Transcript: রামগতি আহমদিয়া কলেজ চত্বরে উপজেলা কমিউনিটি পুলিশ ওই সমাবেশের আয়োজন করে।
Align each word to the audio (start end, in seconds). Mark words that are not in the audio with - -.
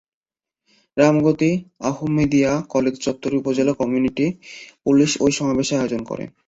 রামগতি 0.97 1.51
আহমদিয়া 1.89 2.51
কলেজ 2.69 2.95
চত্বরে 3.05 3.35
উপজেলা 3.37 3.73
কমিউনিটি 3.73 4.25
পুলিশ 4.85 5.11
ওই 5.21 5.31
সমাবেশের 5.37 5.79
আয়োজন 5.79 6.01
করে। 6.05 6.23